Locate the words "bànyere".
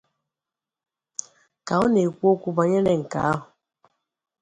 2.57-2.93